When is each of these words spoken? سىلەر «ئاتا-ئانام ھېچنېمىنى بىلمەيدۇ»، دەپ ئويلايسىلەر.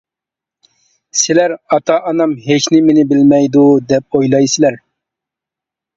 سىلەر 1.19 1.53
«ئاتا-ئانام 1.75 2.33
ھېچنېمىنى 2.47 3.07
بىلمەيدۇ»، 3.15 3.67
دەپ 3.93 4.19
ئويلايسىلەر. 4.21 4.81